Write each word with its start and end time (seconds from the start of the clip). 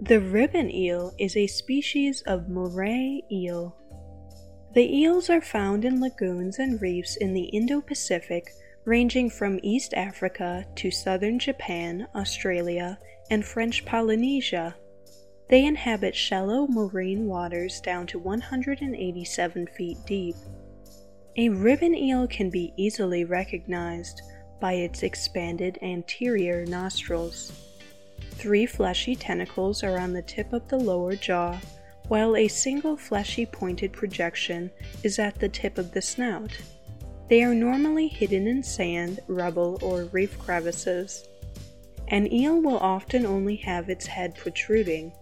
The 0.00 0.20
ribbon 0.20 0.70
eel 0.70 1.12
is 1.18 1.36
a 1.36 1.48
species 1.48 2.22
of 2.22 2.48
moray 2.48 3.20
eel. 3.32 3.76
The 4.72 4.96
eels 4.96 5.28
are 5.28 5.40
found 5.40 5.84
in 5.84 6.00
lagoons 6.00 6.60
and 6.60 6.80
reefs 6.80 7.16
in 7.16 7.34
the 7.34 7.46
Indo-Pacific, 7.46 8.52
ranging 8.84 9.28
from 9.28 9.58
East 9.64 9.94
Africa 9.94 10.64
to 10.76 10.92
southern 10.92 11.40
Japan, 11.40 12.06
Australia, 12.14 12.96
and 13.32 13.44
French 13.44 13.84
Polynesia. 13.84 14.76
They 15.50 15.66
inhabit 15.66 16.14
shallow 16.14 16.68
marine 16.68 17.26
waters 17.26 17.80
down 17.80 18.06
to 18.06 18.20
187 18.20 19.66
feet 19.76 19.98
deep. 20.06 20.36
A 21.36 21.48
ribbon 21.48 21.96
eel 21.96 22.28
can 22.28 22.50
be 22.50 22.72
easily 22.76 23.24
recognized 23.24 24.22
by 24.60 24.74
its 24.74 25.02
expanded 25.02 25.76
anterior 25.82 26.64
nostrils. 26.66 27.67
Three 28.38 28.66
fleshy 28.66 29.16
tentacles 29.16 29.82
are 29.82 29.98
on 29.98 30.12
the 30.12 30.22
tip 30.22 30.52
of 30.52 30.68
the 30.68 30.78
lower 30.78 31.16
jaw, 31.16 31.58
while 32.06 32.36
a 32.36 32.46
single 32.46 32.96
fleshy 32.96 33.44
pointed 33.44 33.92
projection 33.92 34.70
is 35.02 35.18
at 35.18 35.40
the 35.40 35.48
tip 35.48 35.76
of 35.76 35.90
the 35.90 36.00
snout. 36.00 36.52
They 37.28 37.42
are 37.42 37.52
normally 37.52 38.06
hidden 38.06 38.46
in 38.46 38.62
sand, 38.62 39.18
rubble, 39.26 39.80
or 39.82 40.04
reef 40.04 40.38
crevices. 40.38 41.26
An 42.06 42.32
eel 42.32 42.62
will 42.62 42.78
often 42.78 43.26
only 43.26 43.56
have 43.56 43.90
its 43.90 44.06
head 44.06 44.36
protruding. 44.36 45.12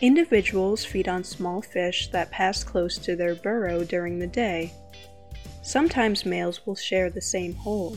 Individuals 0.00 0.84
feed 0.84 1.08
on 1.08 1.22
small 1.22 1.62
fish 1.62 2.08
that 2.08 2.32
pass 2.32 2.64
close 2.64 2.98
to 2.98 3.14
their 3.14 3.36
burrow 3.36 3.84
during 3.84 4.18
the 4.18 4.26
day. 4.26 4.72
Sometimes 5.62 6.26
males 6.26 6.66
will 6.66 6.74
share 6.74 7.10
the 7.10 7.22
same 7.22 7.54
hole. 7.54 7.96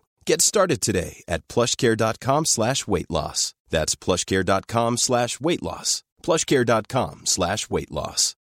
Get 0.31 0.41
started 0.41 0.79
today 0.79 1.23
at 1.27 1.45
plushcare.com 1.49 2.45
slash 2.45 2.87
weight 2.87 3.11
loss. 3.11 3.53
That's 3.69 3.95
plushcare.com 3.95 4.95
slash 4.95 5.41
weight 5.41 5.61
loss. 5.61 6.03
plushcare.com 6.23 7.25
slash 7.25 7.69
weight 7.69 7.91
loss. 7.91 8.37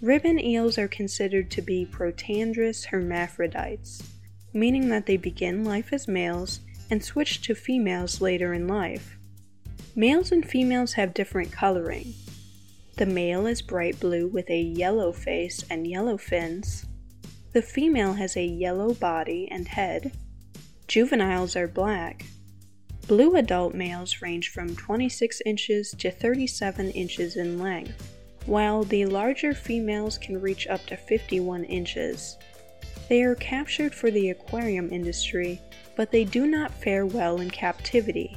Ribbon 0.00 0.40
eels 0.40 0.78
are 0.78 0.88
considered 0.88 1.50
to 1.50 1.60
be 1.60 1.84
protandrous 1.84 2.86
hermaphrodites, 2.86 4.02
meaning 4.54 4.88
that 4.88 5.04
they 5.04 5.18
begin 5.18 5.62
life 5.62 5.92
as 5.92 6.08
males 6.08 6.60
and 6.90 7.04
switch 7.04 7.42
to 7.42 7.54
females 7.54 8.22
later 8.22 8.54
in 8.54 8.66
life. 8.66 9.18
Males 9.94 10.32
and 10.32 10.48
females 10.48 10.94
have 10.94 11.12
different 11.12 11.52
coloring. 11.52 12.14
The 12.96 13.04
male 13.04 13.46
is 13.46 13.60
bright 13.60 14.00
blue 14.00 14.26
with 14.26 14.48
a 14.48 14.58
yellow 14.58 15.12
face 15.12 15.66
and 15.68 15.86
yellow 15.86 16.16
fins. 16.16 16.86
The 17.56 17.62
female 17.62 18.12
has 18.12 18.36
a 18.36 18.44
yellow 18.44 18.92
body 18.92 19.48
and 19.50 19.66
head. 19.66 20.12
Juveniles 20.88 21.56
are 21.56 21.66
black. 21.66 22.26
Blue 23.08 23.34
adult 23.34 23.74
males 23.74 24.20
range 24.20 24.50
from 24.50 24.76
26 24.76 25.40
inches 25.46 25.92
to 25.92 26.10
37 26.10 26.90
inches 26.90 27.36
in 27.36 27.58
length, 27.58 28.12
while 28.44 28.84
the 28.84 29.06
larger 29.06 29.54
females 29.54 30.18
can 30.18 30.38
reach 30.38 30.66
up 30.66 30.84
to 30.84 30.98
51 30.98 31.64
inches. 31.64 32.36
They 33.08 33.22
are 33.22 33.36
captured 33.36 33.94
for 33.94 34.10
the 34.10 34.28
aquarium 34.28 34.92
industry, 34.92 35.58
but 35.96 36.10
they 36.10 36.24
do 36.24 36.46
not 36.46 36.74
fare 36.74 37.06
well 37.06 37.40
in 37.40 37.50
captivity. 37.50 38.36